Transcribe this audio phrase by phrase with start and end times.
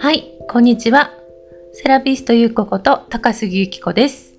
[0.00, 1.12] はい、こんにちは。
[1.74, 4.32] セラピストゆうここと高杉ゆき子です。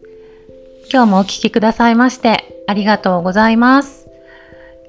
[0.91, 4.07] 今日もお聴きくださいましてありがとうございます。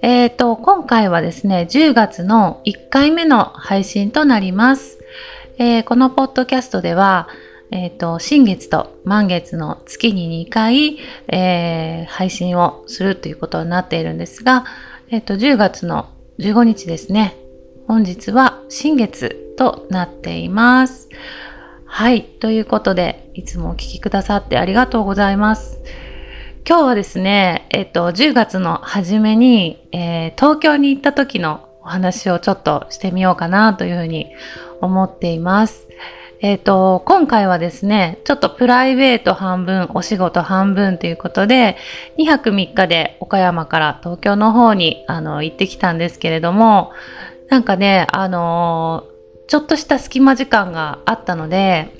[0.01, 4.99] えっ、ー、と、今回はですね、10月の1回目の配信となります。
[5.59, 7.29] えー、このポッドキャストでは、
[7.71, 14.65] えっ、ー、と、新月と満月の月に2回、えー、配信をするということになっているんですが、
[15.11, 16.09] えっ、と、10月の
[16.41, 17.36] 15日ですね。
[17.86, 21.10] 本日は新月となっています。
[21.84, 22.24] はい。
[22.24, 25.82] ということで、いつもお聴きくださってありがとうございます。
[26.66, 34.30] 今日はですね、えっと、10月の初めに、えー、東京に行った時のお話をちょっとしてみようかなというふうに
[34.80, 35.88] 思っています。
[36.43, 41.77] えっ、ー、と、今回はですね、ちょっとプライベート半分、お仕事半分ということで、
[42.19, 46.93] 2泊3日で岡山から東京の方にあの行ってきたんですけれども、
[47.51, 51.93] なんかね、あのー、ちょっとした隙間時間があったので、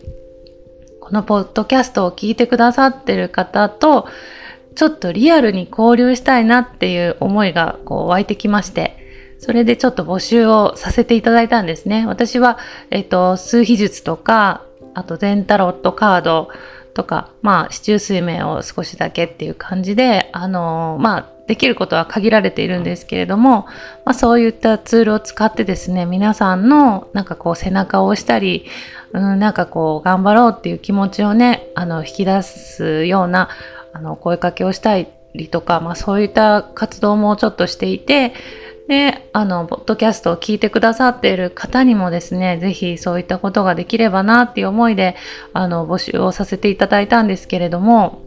[1.01, 4.09] このポッドキャストを聞いてくださってる方と、
[4.75, 9.00] ちょっとリアルに交流したいなっていう思いがこう湧いてきまして、
[9.41, 12.07] それでちょっと募集をさせていただいたんですね。
[12.07, 12.59] 私は、
[12.91, 16.51] えっ、と、数秘術とか、あと全タロットカード
[16.95, 23.67] とか、まあ、市中水面を少しだけっていう感じで、あのー、まあ、できることは限られているんですけれども、
[24.05, 28.67] まあ、そういったツールを使ってですね、皆さんのなんかこう背中を押したり、
[29.13, 33.49] うん、なんかこう頑張ろうっていう気持ちをね、あの、引き出すような、
[33.93, 35.09] あの、声かけをしたり
[35.51, 38.33] とか、まあそういった活動もちょっとしていて、
[38.91, 45.15] で、あの、ポッドキャストを聞いてくださっている方にもですね、ぜひそういったことができればなっていう思いで、
[45.53, 48.21] あの、募集をさせていただいたんですけれども、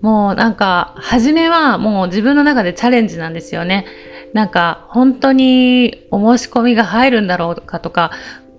[0.00, 3.86] もうなんか、初めはもう自分の中でチャレンジなんですよね。
[4.32, 8.10] なんか、本当にお申し込みが入るんだろうかとか、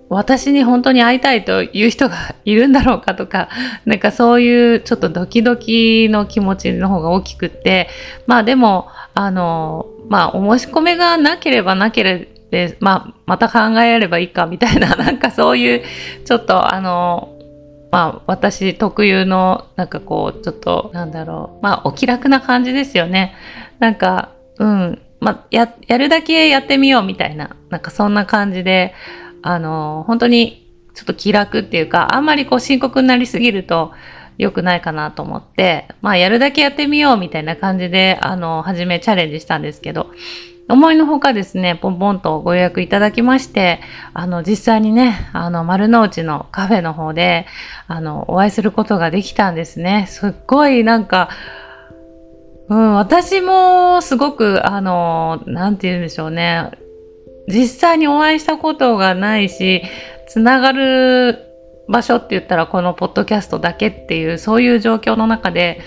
[0.08, 3.50] 私に本当に会いたいという人が いるんだろうかとか、
[3.86, 7.90] なんかそういうちょっとドキドキの気持ちの方が大きくって、
[8.28, 15.84] まあでも、あの、まあお申し込みがなければなければ、まあまた考えればいいかみたいな、 なんかそういう、
[16.26, 17.30] ちょっとあの、
[17.92, 23.36] まあ私特有のなんかこうちょっとなんだろうまあお気楽な感じですよね。
[23.78, 28.96] なんかうんまあややるだけやってみようみたいななんかそんな感じで
[29.44, 30.64] あの本当に
[30.96, 33.92] ちょっと気楽っていうかあんまりこう深刻になりすぎると
[34.38, 40.12] 良くないかなと思ってまあやるだけやってみようみたいな感じであの初めチャレンジしたんですけど
[40.70, 43.82] 思いのほかですね、ポンポンとご予約いただきまして、
[44.14, 47.46] あの、実際にね、あの、丸の内のカフェの方で、
[47.88, 50.06] あの、お会いすることができたんですね。
[50.08, 51.30] すっごいなんか、
[52.70, 56.72] うん、私もすごく、あの、なんて言うんでしょうね。
[57.48, 59.84] 実際にお会いしたことがないし、
[60.30, 61.53] つながる
[61.88, 65.82] 場所って言ったらこのポッドキャストだけっていう、そういう状況の中で、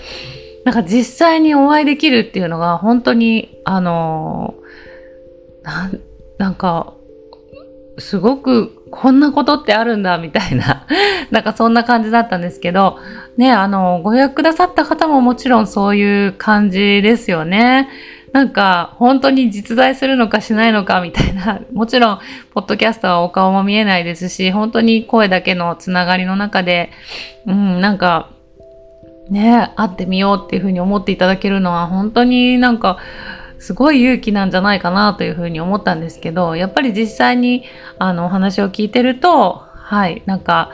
[0.65, 4.55] なんか実際にお会いできるっていうのが本当に、あの
[5.63, 5.91] な
[6.37, 6.93] なんか、
[7.99, 10.85] すごくこんなことってあるんだみたいな
[11.31, 12.99] なんかそんな感じだったんですけど、
[13.37, 17.89] ね、あの、ご予約くださった方ももちろんそういう感じですよね。
[18.37, 22.19] なんか、本当に実在するのかしないのかみたいな、 もちろん、
[22.53, 26.91] ポッドキャストはお顔も見えないですし、本当に声だけのつながりの中で、
[27.47, 28.29] うん、なんか、
[29.31, 32.99] ね、会ってみようっていうふうに思っていただけるのは、本当になんか、
[33.57, 37.63] すごい勇気なんじゃないかなというふうに思ったんですけど、やっぱり実際に
[37.97, 40.69] あのお話を聞いてると、はい、なんか、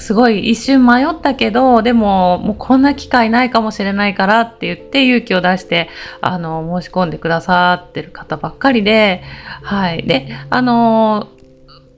[0.00, 5.88] すごい一瞬迷ったけど、でももうこんな機会ないかもしれないからって言って勇気を出して、
[6.20, 9.22] あの、申し込んでくださってる方ばっかりで、
[9.62, 10.02] はい。
[10.02, 11.28] で、あの、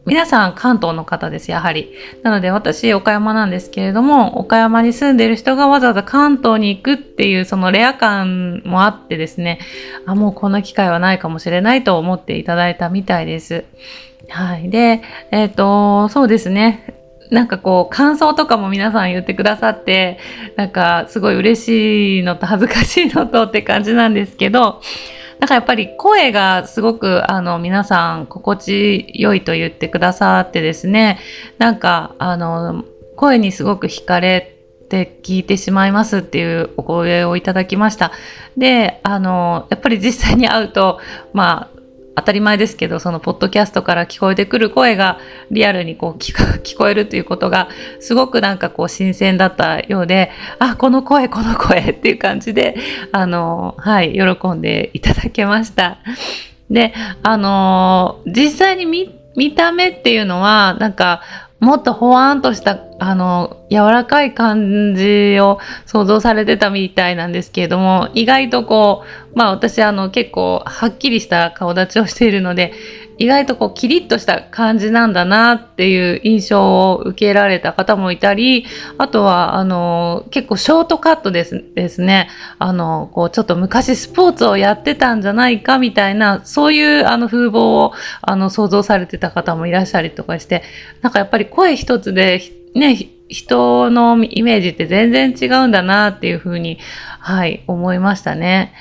[0.06, 1.92] 皆さん関東の方です、やはり。
[2.22, 9.60] なので私、岡山なんですけれども、岡山に住んでる人がわざわざ関東に行くっていうそのレア感もあってですね、
[10.06, 13.64] あ、もうこんな機会はないかもしれないと思っていただいたみたいです。
[14.28, 14.70] はい。
[14.70, 16.99] で、えっ、ー、と、そうですね。
[17.30, 20.18] なんかこう、感想とかも皆さん言ってくださって、
[20.56, 24.80] なんかすごい嬉しいのと恥ずかしいのとって感じなんですけど、
[25.38, 31.18] なんかやっぱり声がすごくあの皆さん心地よいと言ってくださってですね、
[31.58, 32.84] なんかあの
[33.16, 34.56] 声にすごく惹かれ
[34.90, 38.12] て聞いてしまいますっていうお声をいただきました。
[38.56, 41.00] で、あの、やっぱり実際に会うと、
[41.32, 41.79] まあ、
[42.20, 45.18] 当たり前ですけど、そのポッドキャストから聞こえてくる声が
[45.50, 47.68] リアルにこう聞こえるということが
[48.00, 52.76] すごくなんかこう新鮮だったようで、あ、この声、この声 っていう感じで、
[53.12, 55.98] あの、はい、喜んでいただけました。
[56.70, 61.22] で、あの、実際に見、見た目っていうのは、なんか、
[61.60, 69.04] もっとほわーんとした、あの、柔らかい感じを想像されてたみたいなんですけれども、意外とこ
[69.34, 72.72] う、まあ私あの結構はっきりした顔立ちをしているので、
[73.20, 78.64] 意外とこうキリッとした感じなんだなっていう印象を受けられた方もいたり、
[78.96, 90.62] あとはあの結構ショートカットですですね、あのこうちょっと昔スポーツをやってたんじゃないかみたいな、そういうあの風貌をあの想像されてた方もいらっしゃりとかして、
[91.02, 92.40] なんかやっぱり声一つで
[92.74, 92.96] ね、
[93.28, 96.78] 人のイメージって全然違うんだなっていうふうに、
[97.20, 98.72] はい、思いましたね。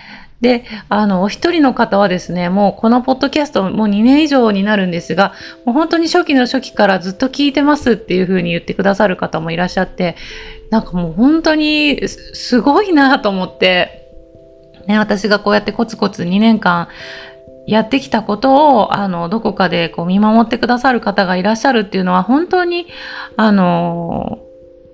[0.42, 5.34] で、あの、お一人の方はですね、もうこのポッドキャストもう2年以上になるんですが、
[5.66, 10.16] もう本当に初期の初期からずっと聞いてますっていうふうに言ってくださる方もいらっしゃって、
[10.70, 14.08] なんかもう本当にすごいなと思って、
[14.88, 16.88] ね、私がこうやってコツコツ2年間
[17.68, 22.88] やってきたことを、あの、どこかでこう見守ってくださる方がいらっしゃるっていうのは本当に、
[23.36, 24.40] あの、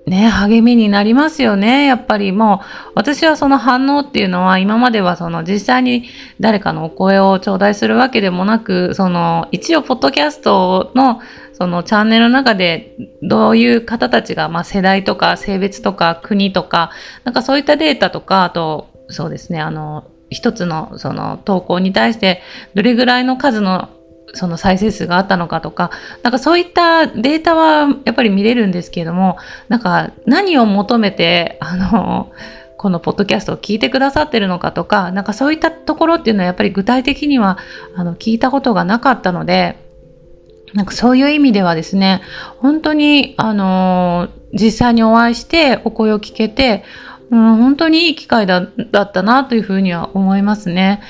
[0.06, 1.84] ね、励みになりますよね。
[1.84, 6.08] やっぱりもう、私はその反応っていうのは、今まではその実際に
[6.38, 11.20] 誰かのお声を頂戴するわけでもなく、その、一応、ポッドキャストの、
[11.54, 16.90] そのチャンネルの中で、どういう方たちが、まあ世代とか性別とか国とか、
[17.24, 22.42] なんかそういったデータとか、あと、そうですね、あの、一つのその投稿に対して
[22.74, 23.88] どれぐらいの数の
[24.34, 25.90] その再生数があったのかとか、
[26.22, 29.38] なんかそういったデータはやっぱり見れるんですけれども、
[29.68, 32.32] なんか何を求めて、あの、
[32.76, 37.58] このポッドキャストを聞いてくださってるのかとか、なんかそういったところっていうのはやっぱり具体的には
[37.94, 39.78] あの聞いたことがなかったので、
[40.74, 42.20] なんかそういう意味ではですね、
[42.58, 46.84] 本当にあの実際にお会いしてお声を聞けて、
[47.30, 51.00] うん、本当にいい機会だったなというふうには思いますね。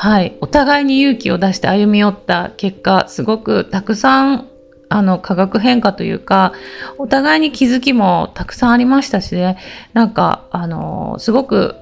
[0.00, 0.38] はい。
[0.40, 4.48] お互いに勇気を出して歩み寄った結果、すごくたくさん、
[4.88, 6.52] あの、化学変化というか、
[6.98, 9.58] お互いに気づきもたくさんありましたしね、
[9.94, 11.74] なんか、あの、すごく、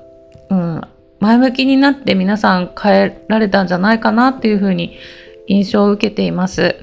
[0.49, 0.81] うん、
[1.21, 4.97] 前向きになって皆さん変えられたんじゃないかなっていうふうに
[5.47, 6.75] 印象を受けています。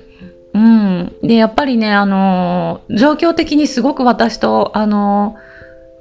[0.54, 1.16] うん。
[1.24, 5.36] で、やっぱりね、あの、状況的にすごく私と、あの、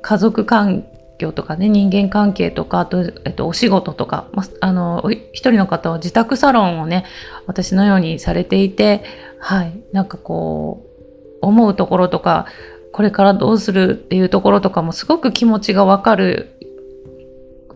[0.02, 0.84] 家族関
[1.22, 5.02] 境とかね人間関係とかあと、えっと、お仕事とか、まあの
[5.32, 7.04] 一人の方は自宅サロンをね
[7.46, 9.04] 私のようにされていて
[9.38, 12.46] はいなんかこう思うところとか
[12.92, 16.56] これからどうするっていうところとかもすごく気持ちがわかる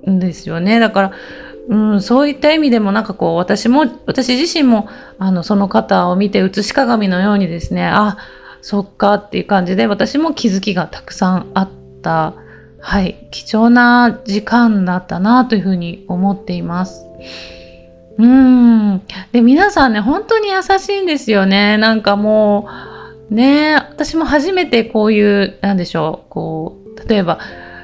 [0.08, 0.78] んですよね。
[0.78, 1.12] だから
[1.68, 4.88] うん、そういった意味でもなんかこう私も私自身も
[5.18, 8.18] あのその方を見て写し鏡のようにですねあ
[8.62, 11.70] そっかっていう感じで私も気づきがたくさんあっ
[12.02, 12.34] た
[12.88, 17.04] はい、貴重な時間だったなというふうに思っています。
[18.16, 19.02] うん。
[19.32, 21.78] で、皆さんね、本当に優しいんですよね。
[21.78, 22.68] なんかも
[23.28, 27.40] う、ね、私も初めてこういう、なんでしょう、こう、例えば、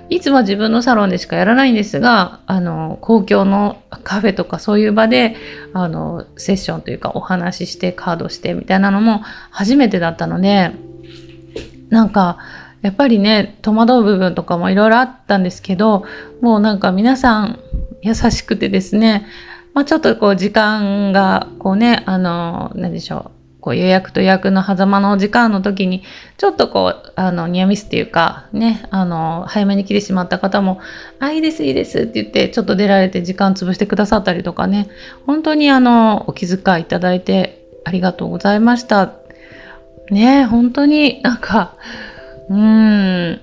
[0.09, 5.35] いつも自分のサロンでしかやらないんですが、あの、公共のカフェとかそういう場で、
[5.73, 10.71] あの、セッションというかお話ししてカードしてみたいなのも初めてだったので、
[11.91, 12.39] なんか、
[12.83, 16.05] やっぱりね戸惑う部分とかもいろいろあったんですけど
[16.41, 17.61] もうなんか皆さん
[18.03, 19.27] 優しくてですね、
[19.73, 26.03] まあ、ちょっとこう時間がこうねあの何でしょうこう予約と予約の狭間の時間の時に
[26.37, 30.81] ちょっとこうあのニアミスっていうかねあの早めに来てしまった方も
[31.21, 34.89] 「あいいですいいです」って言ってちょっと出られて時間潰してくださったりとかね
[35.27, 39.13] 本当にあのお気遣いいただいてありがとうございました。
[40.11, 41.77] ね本当になんか
[42.49, 43.41] うーん。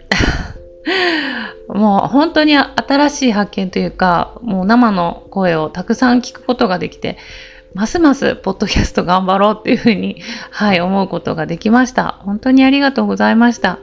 [1.68, 7.18] もう本当に新しい発見というか、もう生の声をたくさん聞くことができて、
[7.76, 12.20] ますますポッドキャスト頑張ろうっていうふうに、はい、思うことができました。
[12.24, 13.78] 本当にありがとうございました。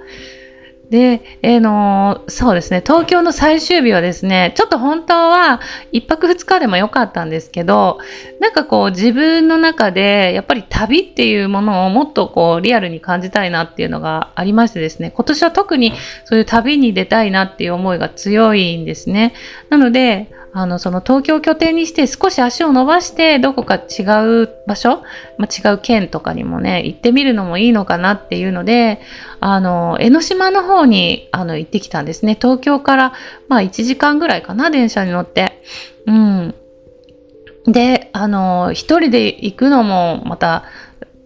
[0.91, 5.61] で、えー、のそうですね、東京の最終日はですね、ちょっと本当は
[5.93, 7.99] 1泊2日でも良かったんですけど、
[8.41, 15.93] なんかこう自分の中でやっぱり旅っていうものをもっとこうリアルに感じたいなっていうのがありましてですね、今年は特に
[16.25, 19.35] そういう旅に出たいなっていう思いが強いんですね。
[19.71, 24.05] なので、あの、その東京拠点にして少し足を伸ばしてどこか違
[24.45, 25.03] う場所、
[25.37, 29.03] ま、違う県とかにもね、行ってみるのもいいのかなっていうので、
[29.41, 32.39] あの、江ノ島の方にあの行ってきたんですね。
[32.41, 33.13] 東京から
[33.49, 35.61] まあ1時間ぐらいかな、電車に乗って。
[36.07, 36.55] うん。
[37.67, 40.65] で、あの、一人で行くのもまた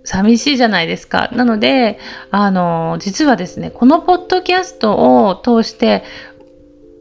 [0.03, 1.31] 寂しいじゃないですか。
[1.33, 2.01] なので、
[2.33, 4.97] あの、実はですね、このポッドキャスト
[5.29, 6.03] を通して、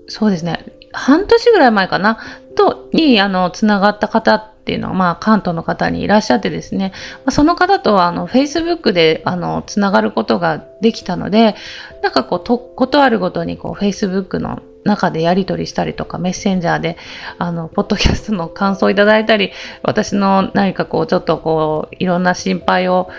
[0.07, 2.19] そうですね、半年ぐらい前かな、
[2.55, 6.93] と、に、あの、つながった方っていうのは、まあ、関東の方にいらっしゃってですね、
[7.29, 11.55] その方とはあの Facebook であのつながることができたので
[12.03, 16.97] なんかこうとことあるごとにこう Facebook の中でやり取りしたりとかメッセンジャーで
[17.39, 23.09] あのポッドキャストの感想をいただいたり私の何かこうちょっとこういろんな心配を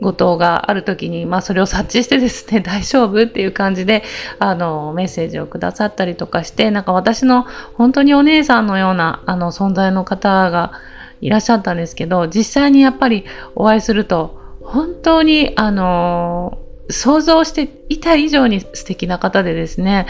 [0.00, 4.04] ご答がある時に、まあ、それを察知してですね 大丈夫っていう感じで
[4.38, 10.72] あのメッセージをくださったりとかしてなんか私の本当にお姉さんのようなあの存在の方が
[11.20, 13.24] いらっしゃったんですけど実際にやっぱり
[13.56, 16.58] お会いすると本当にあの
[16.90, 20.06] 想像していた以上に素敵な方でですね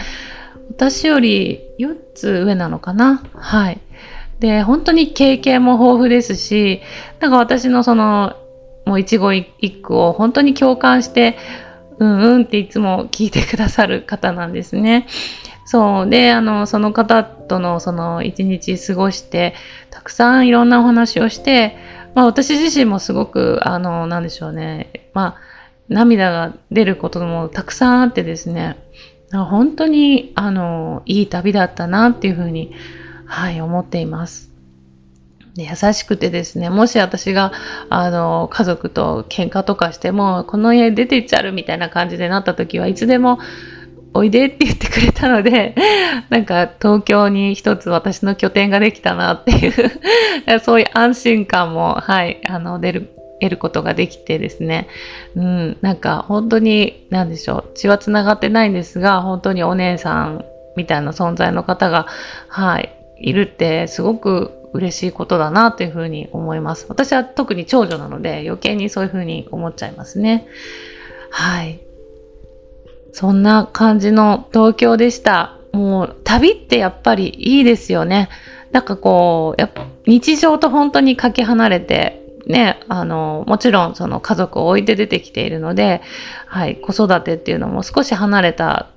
[0.69, 3.23] 私より4つ上なのかな？
[3.33, 3.79] はい。
[4.39, 6.81] で本当に経験も豊富ですし
[7.19, 8.35] なんか私のその
[8.89, 11.37] もう一期一句を本当に共感して、
[11.99, 15.05] うんうんっていつも聞いてくださる方なんですね。
[15.65, 19.53] そうであのその方とのその一日過ごして
[19.91, 21.77] たくさんいろんなお話をして、
[22.15, 25.37] まあ、私自身もすごくあのなんでしょうねまあ
[25.87, 28.77] 涙が出ることもたくさんあってですね
[29.31, 32.73] 本当にあのいい旅だったなっていうふうに、
[33.27, 34.48] はい、思っています。
[35.55, 37.51] で優しくてですね、もし私が、
[37.89, 43.39] あの、家族と喧嘩とかしても、この家出て行っちゃうみたいな感じでなった時はいつでも、
[44.13, 45.75] おいでって言ってくれたので、
[46.29, 49.73] なんか東京に一つ私の拠点ができたなっていう
[50.61, 54.87] そういう安心感も、はい、あの、出る、得ることができてですね、
[55.35, 62.07] うん、なんか本当に、なんでしょう、血は繋がってないんですが、本当にお姉さんみたいな存在の方が、
[62.47, 66.85] はい、いるってすごく嬉しいことだなというふうに思います。
[66.89, 70.47] 私は特に長女なので余計にそういうふうに思っちゃいますね。
[71.29, 71.79] はい。
[73.13, 75.57] そんな感じの東京でした。
[75.73, 78.29] もう旅ってやっぱりいいですよね。
[78.71, 86.01] なんかこう、やっぱ日常と本当にかけ離れて、ね、あの、もちろんその家族を置いて出てきているので、
[86.45, 88.89] はい、子育てっていうのも少し離れた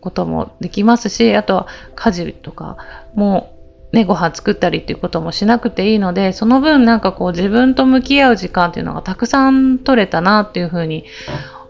[0.00, 2.76] こともできますし、あとは家事とか
[3.14, 3.55] も
[3.92, 11.04] ね、ご飯作ったりっていうこともしなくていいので、その分なんかこう自分と向き合う時間っていうのがたくさん取れたなっていうふうに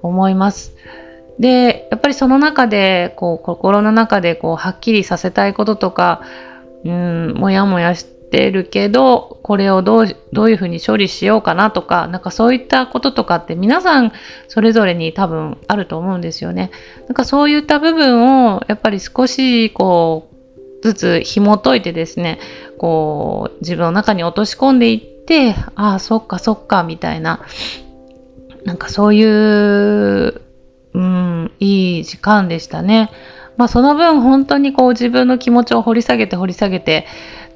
[0.02, 0.74] 思います。
[1.38, 6.22] で、やっぱりその中で、こう、心の中でこう、はっきりさせたいこととか、
[6.84, 14.12] うん、もやもやしてるけど、これをどう、どういうふうに処理しようかなとか、なんかそういったこととかって皆さん
[14.48, 16.70] それぞれに多分あると思うんですよね。
[17.06, 20.35] なんかそういった部分を、やっぱり少しこう、
[20.82, 22.38] ずつ紐解いてですね、
[22.78, 27.40] こう、自分の中に落とし込んでいって、ああ、そっかそっか、みたいな、
[28.64, 30.40] なんかそういう、
[30.94, 33.10] うん、いい時間でしたね。
[33.56, 37.06] まあその分本当にこう自分の気持ちを掘り下げて掘り下げて、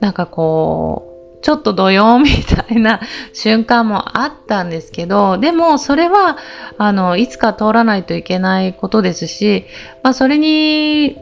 [0.01, 1.11] なんかこう、
[1.43, 3.01] ちょっとドヨーンみたいな
[3.33, 6.37] 瞬間もあったんですけど、でもそれは、
[6.79, 9.65] あの、いつか通らないといけないことですし、
[10.03, 11.17] まあそれに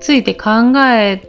[0.00, 0.50] ついて考
[0.86, 1.20] え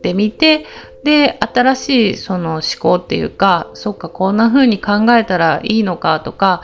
[0.00, 0.64] ってみて
[1.04, 6.62] で新しいその思考っていうかそっかこんな風に考えたらいいのかとか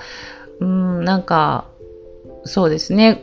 [0.60, 1.66] うんなんか
[2.44, 3.22] そうですね。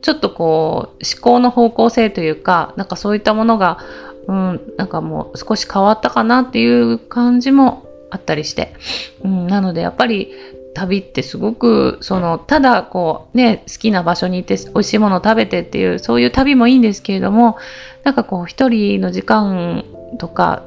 [0.00, 3.78] ちょっとこう思考の方向性というかなんかそういったものが
[4.26, 8.74] うんなんかもう少し変わったかなっていう感じもあったりして、
[9.22, 10.32] うん、なのでやっぱり
[10.74, 17.56] 旅ってすごくそのただこうね好きな場所に行って美味しいものを食べてっていうそういう旅もいいんですけれども
[18.02, 19.84] なんかこう一人の時間
[20.18, 20.62] とか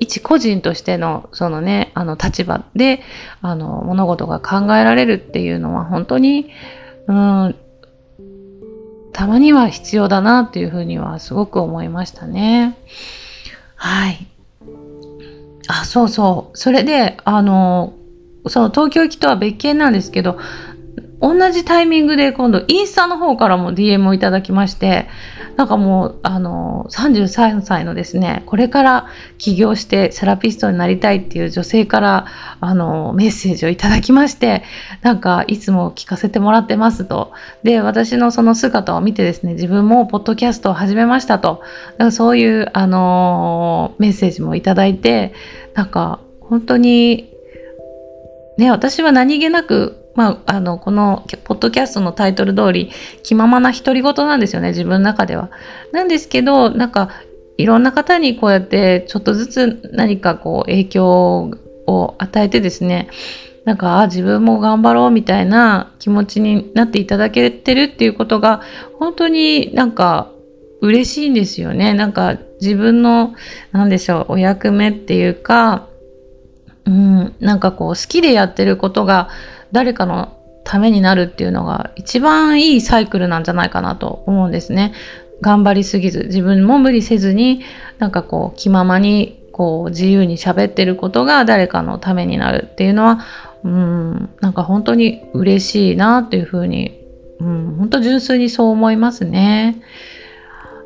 [0.00, 3.00] 一個人としてのそのねあの立場で
[3.42, 6.46] あの物事が考えられるっていうのは本当に
[7.06, 7.56] うん
[9.12, 12.76] たまには必要だなっていうふうにはすごく思いましたね。
[13.76, 14.26] はい。
[15.68, 16.58] あ、そうそう。
[16.58, 17.94] それで、あの、
[18.46, 20.38] その東京行きとは別件なんですけど、
[21.20, 25.08] 同じタイミングで今度インスタの方からも DM をいただきまして、
[25.56, 29.06] なんかもう、あの、33歳のですね、これから
[29.38, 32.26] 起業してセラピストになりたいっていう女性から、
[32.60, 34.64] あの、メッセージをいただきまして、
[35.00, 37.32] なんかいつも聞かせてもらってますと。
[37.62, 41.62] で、私のその姿を見てですね、自分もポッドキャストを始めましたと。
[41.98, 45.32] かそういう、あの、メッセージもいただいて、
[45.74, 47.33] なんか本当に
[48.58, 52.90] ね、私は何気なく、まあ、あの、この、ポッドキャストのタイトル通り、
[53.22, 55.50] 気ままな独り言なんですよね、自分の中では。
[55.92, 57.10] なんですけど、なんか、
[57.56, 61.50] いろんな方にこうやってちょっとずつ何かこう影響
[61.86, 63.08] を与えてですね、
[63.64, 68.60] なんか、あ、自分も頑張ろうみたいな気持ちになっていただけてるっていうことが、
[68.98, 70.30] 本当になんか
[70.82, 71.94] 嬉しいんですよね。
[71.94, 73.34] なんか自分の、
[73.72, 75.86] なんでしょう、お役目っていうか、
[76.86, 79.28] うん、なんかこう好きでやってることが
[79.72, 84.92] 誰かのためになるっていうのが一番いいサイクルなんじゃないかなと思うんですね。
[85.40, 87.62] 頑張りすぎず自分も無理せずに
[87.98, 93.24] なんかこう気ままにこう自由に喋ってることが誰かのためになるっていうのは
[93.62, 97.00] うんなんか本当に嬉しいなっていうふうに、
[97.40, 99.82] うん、本当純粋にそう思いますね。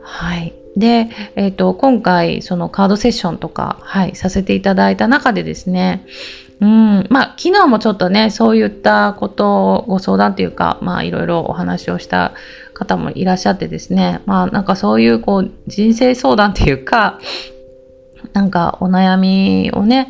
[0.02, 0.54] はい。
[0.78, 6.04] で、え、ー、と、今回、そのカードセッションとか、はい、させていただいた中でですね、
[6.60, 12.34] うん、まあ、昨日もちょっとね、そういったことをご相談っていうか、まあ、いろいろお話をした
[12.74, 17.18] 方もいらっしゃってですね、まあ、なんかそういう、こう、人生相談っていうか、
[18.32, 20.08] なんかお悩みをね、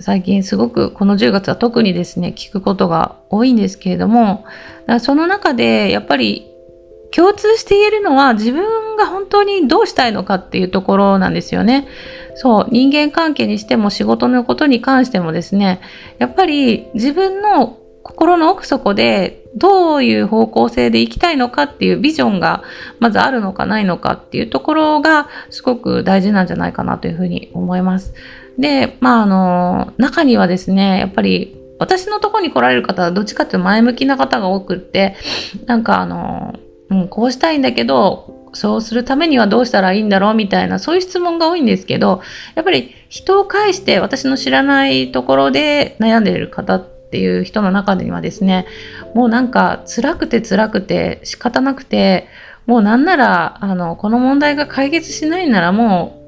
[0.00, 4.44] 最近すごくこの10月は特にですね、聞くことが多いんですけれども、
[5.00, 6.47] その中でやっぱり
[7.10, 11.88] 共通して言えるのは自分が本当にどうしたいのかっていうところなんですよね。
[12.34, 15.80] そう、人間関係にしても仕事のことに関してもですね、
[16.18, 22.62] やっぱり自分の心の奥底でどういう方向性で生きたいのかっていうビジョンが
[23.00, 28.14] まずあるのかないのかっていうところがすごく大事なんじゃないかなというふうに思います。
[28.58, 35.16] で、まああの、中にはですね、やっぱり私のとこに来られる方はどっちかっていうと前向きな方が多くって、
[35.66, 36.54] なんかあの、
[36.90, 42.22] うん、こうしたいんだけど、そうするためにはどうしたらいいんだろうみたいな、そういう質問が多いんですけど、
[42.54, 48.66] やっぱり人を介して私の知らないところで悩んでいる方っていう人の中にはですね、
[49.14, 52.26] もうなんか辛くて辛くて仕方なくて、
[52.66, 56.18] もうなんなら、あの、この問題が解決しないならもう、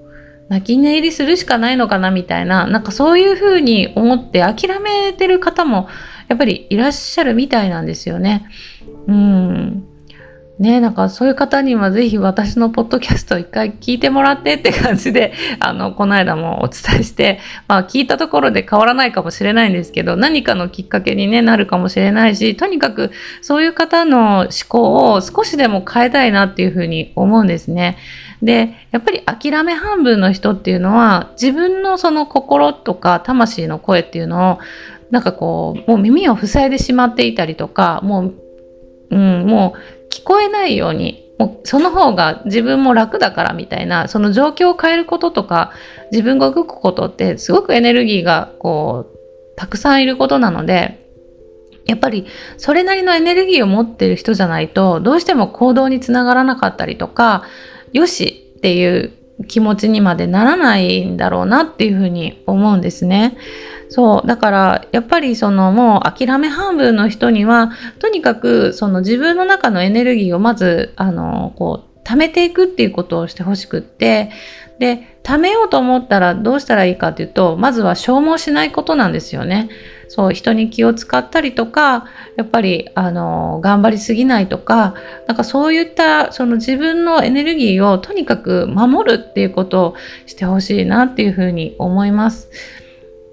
[0.51, 5.89] 泣き寝入りするしかないのかなみたいな、なんかそういうふうに思って諦めてる方も
[6.29, 8.47] やっぱりいらっしゃるみたいなんですよね。
[9.07, 9.85] うん。
[10.61, 27.97] ねなんかそういう方にはぜひ私のポッドキャスト一回聞いてもらってって感じで、 あの、この間もお伝えして、まあ聞いたところで変わらないかもしれないんですけど、何かのきっかけに、ね、なるかもしれないし、とにかくそういう方の思考を少しでも変えたいなっていうふうに思うんですね。
[28.43, 34.59] で、やっぱり諦め半分の人っていうのは、自分のその心とか魂の声っていうのを、
[35.11, 38.35] なんかこう、もう耳を塞いでしまっていたりとか、もう、
[39.11, 45.73] うん、もう聞こえないようにもうその方が自分も楽だからみたいなその状況を変えることとか
[46.13, 51.01] 自分が動くことってすごくエネルギーがこうたくさんいることなので
[51.87, 52.27] やっぱり
[52.59, 57.45] それなりのエネルギーを持ってる人じゃないとどうしても行動につながらなかったりとか
[57.93, 59.13] よしっていう
[59.49, 63.37] 気持ちにまでならないんだろうなっていうふうに思うんですね。
[63.89, 64.27] そう。
[64.27, 74.31] だから、やっぱりそのもう諦め半分の人には、とにかくその自分の中のエネルギーをまず、あの、こう、貯めていくっていうことをしてほしくって、
[74.79, 79.69] で、貯めようと思ったらどうしたらいいかっていうと、まずは消耗しないことなんですよね。
[80.11, 82.05] そう、人に気を使ったりとか、
[82.37, 84.95] やっぱり、あの、頑張りすぎないとか、
[85.29, 89.95] なんかそういった、その自分のエネルギーをとにかく守るっていうことを
[90.27, 92.51] してほしいなっていうふうに思います。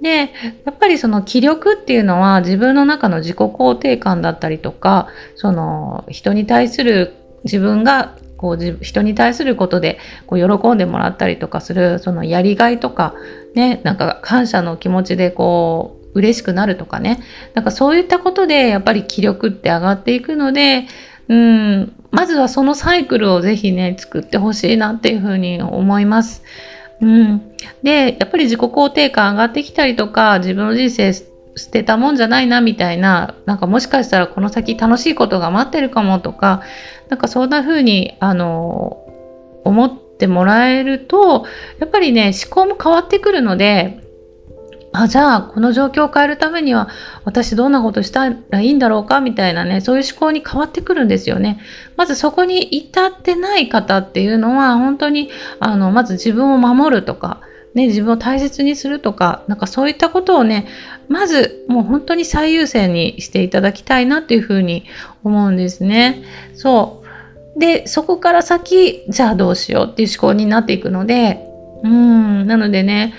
[0.04, 0.30] で、
[0.66, 13.16] やっぱりその気力っていうのは自分の中の自己肯定感だったりとか、その人に対する自分がこう人に対することでこう喜んでもらったりとかするそのやりがいとか
[13.56, 20.88] ねなんか感謝の気持ちでこう嬉しくなるとかねなんかそういったことでやっぱり気力って上がっていくので
[21.28, 26.44] うんまずはそのサイクルをぜひね作ってほしいなっていうふうに思います。
[27.02, 27.56] うん。
[27.84, 31.26] で、やっぱり自己肯定感上がってきたりとか、自分の人生捨
[31.72, 36.62] てたもんじゃないなみたいな、なんかもしかしたらこの先楽しいことが待ってるかもとか、
[37.10, 39.04] なんかそんな風に、あの、
[39.64, 41.46] 思ってもらえると、
[41.80, 44.00] やっぱりね、思考も変わってくるので、
[45.02, 46.90] あ、じゃあ、この状況を変えるためには、
[47.24, 51.60] 私どんなことしたらいいんだろうかみたいなね、そういう思考に変わってくるんですよね。
[51.96, 55.30] まずそこに至ってない方っていうのは、本当に、
[55.60, 57.42] あの、まず自分を守るとか、
[57.74, 60.68] ね、自分を大切にするとか、なんかそういったことをね、
[61.10, 64.86] まずもう本当に最優先にしていただきたいなっていうふうに
[65.24, 66.24] 思うんですね。
[66.56, 67.04] そ
[67.56, 67.60] う。
[67.60, 71.46] で、そこから先、じゃあどうしようっていう思考になっていくので、
[71.84, 73.14] うーん、なのでね、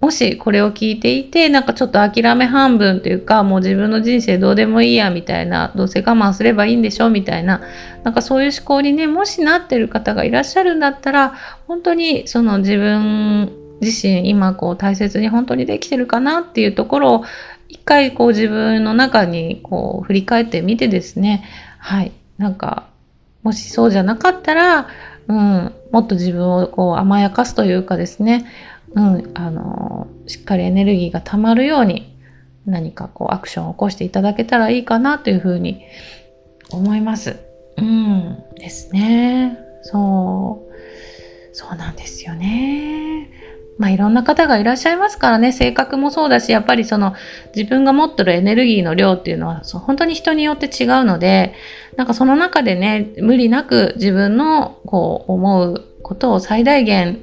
[0.00, 7.60] もしこれを聞いていて、なんかちょっと諦め半分というか、もう自分の人生どうでもいいやみたいな、どうせ我慢すればいいんでしょみたいな、
[8.02, 11.34] なんかそういう思考にね、もしなってる方がいらっしゃるんだったら、
[11.66, 17.24] 本当にその自分自身今こう大切に本当にできてるかなっていうところを
[17.68, 21.44] 一回こう自分の中にこう振り返ってみてですね、
[21.78, 22.88] はい、なんか
[23.42, 24.88] もしそうじゃなかったら、
[25.28, 28.44] うん、もっと自分をこう甘やかすというかですね、
[28.94, 32.16] うん、あのしっかりエネルギーが溜まるように
[32.66, 35.84] 何かこうアクションを起こしていただけたらいいかなというふうに
[36.70, 37.36] 思います。
[37.76, 39.58] うんですね。
[39.82, 40.70] そう。
[41.52, 43.30] そうなんですよね。
[43.78, 47.14] まあいろんな方がいらっしゃいますからね、性格もそうだし、やっぱりその
[47.56, 51.54] 自分が持ってるエネルギーの量っていうのはそう本当に人によって違うので、
[51.96, 57.20] なんかその中でね、無理なく自分のこう思うことを最大限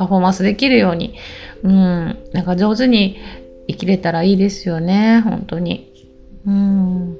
[0.00, 1.14] パフォーマンスできるように、
[1.62, 3.18] うん、なんか上手に
[3.68, 5.92] 生きれたらいいですよね、本当に。
[6.46, 7.18] うん。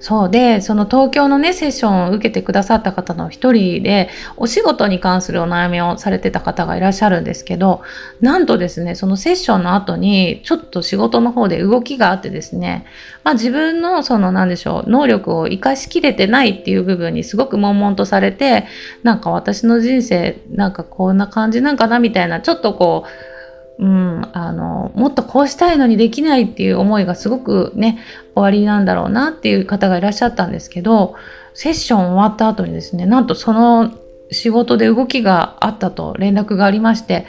[0.00, 7.82] そうで、その東京のね、セッションを受けてくださった方の一人で、お仕事に関するお悩みをされてた方がいらっしゃるんですけど、
[8.20, 12.84] なんとですね、そのセッションの後に、ちょっと仕事の方で動きがあってですね、
[13.22, 18.66] まあ自分のその何でしょう、能力を活かしきれてないっていう部分にすごく悶々とされて、
[19.02, 23.33] なんか私の人生、なんかこんな感じなんかなみたいな、ちょっとこう、
[23.78, 27.98] うん、あの、もっとこうしたいのにできないっていう思いがすごくね、
[28.34, 31.14] 終わりなんだろうなっていう方がいらっしゃったんですけど、
[31.54, 33.92] セッション終わった後にですね、なんとその
[34.30, 37.26] 仕事で動きがあったと連絡がありまして、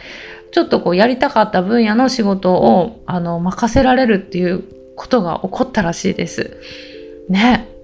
[0.51, 4.63] ちょっとこうやりたかった分野の仕事をあの任せられるっていう
[4.95, 6.57] ことが起こったらしいです。
[7.27, 7.74] ね。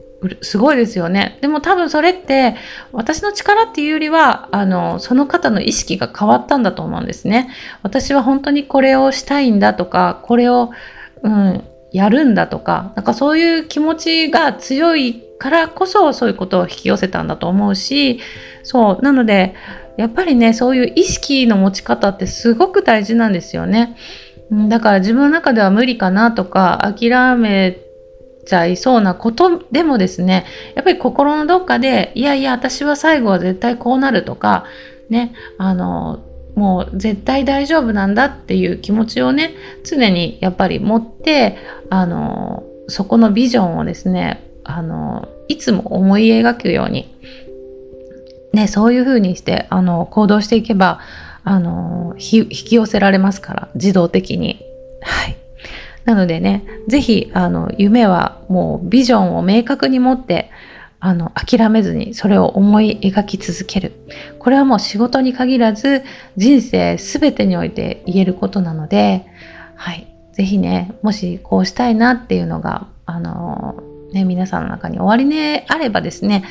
[0.42, 1.40] すごいですよね。
[1.42, 2.56] でも多分それって
[2.92, 7.50] 私の力っていうよりはあのその方の意識が変わったんだと思うんですね。
[7.82, 10.72] 私は本当にこれをしたいんだとかこれを、
[11.24, 18.20] うん、やるんだとかなんかそういう気持ちが強いからこそそういうことを引き寄せたんだと思うし
[18.62, 19.56] そうなので
[19.98, 23.98] やっぱりねそういう意識の持ち方ってすごく大事なんですよね。
[24.68, 27.78] だから自分の中では無理かなとか諦め
[28.46, 34.66] ちゃいそうなことでもですねやっぱり心のどっかでいやいや私は最後は絶対こうなるとか
[35.10, 36.24] ねあの
[36.56, 41.58] もう絶対大丈夫なんだっていう気持ちをね常にやっぱり持って
[41.90, 47.14] あのそこのビジョンをですねあのいつも思い描くように
[48.54, 51.00] ねそういうふうにしてあの行動していけば
[51.44, 54.60] あの引き寄せられますから自動的に。
[55.02, 55.41] はい。
[56.06, 60.52] なのでね、ぜひ、あの、夢はもうビジョンを明確に持って、
[61.00, 63.94] あの、諦めずにそれを思い描き続ける。
[64.40, 66.04] これはもう仕事に限らず、
[66.38, 69.26] 人生すべてにおいて言えることなので、
[69.76, 70.08] はい。
[70.34, 73.84] ぜひね、もしこうしたいなっていうのが、あの、
[74.14, 76.44] ね、皆さんの中に終わりであればですね、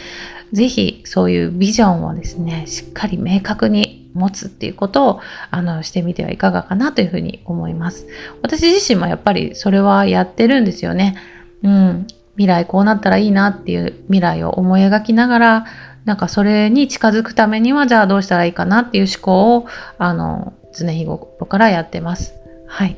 [0.52, 8.06] ぜひそういうビジョンをですね、しっかり明確に持つっていうことをあのしてみてはいかがかなというふうに思います。
[8.42, 11.16] 私自身もやっぱりそれはやってるんですよね。
[11.62, 12.06] うん。
[12.36, 15.66] 未来こうなったらいいなっていう未来を思い描きながら、
[16.04, 19.66] なんかそれに近づくためにはじゃあどうしたらいいかなっていう思考を
[19.98, 22.34] あの常日頃からやってます。
[22.66, 22.96] はい。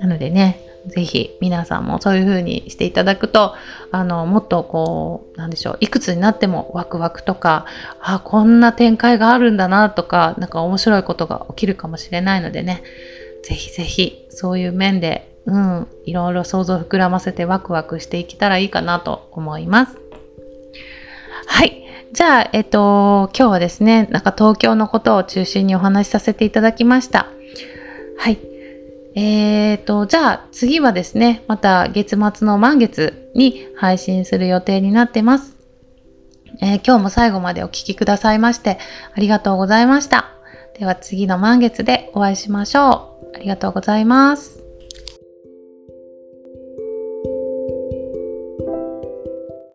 [0.00, 3.54] なのでね、ぜひ皆さんもそういう風にしていただくと、
[3.90, 7.66] あの、もっとこう、なんでしょう、いくつになってもワクワクとか、
[8.00, 12.82] あ、こんな展開があるんだなとか、なんか面白いことが起きるかもしれないのでね、
[13.42, 19.98] ぜひぜひ、そういう面で、うん、いろいろ想像を膨らませてワクワクしていけたらいいかなと思います。
[21.46, 21.84] はい。
[22.12, 27.26] じゃあ、えっと、今日はですね、なんか東京のことを中心にお話しさせていただきました。
[28.16, 28.53] はい。
[29.16, 35.56] えーと、じゃあ次はですね、また月末の満月に配信する予定になってます。
[36.60, 38.78] えー、今日も最後までお聴きくださいまして
[39.14, 40.30] ありがとうございました。
[40.78, 43.36] では次の満月でお会いしましょう。
[43.36, 44.63] ありがとうございます。